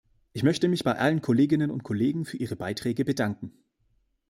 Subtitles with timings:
[0.33, 3.53] Ich möchte mich bei allen Kolleginnen und Kollegen für ihre Beiträge bedanken.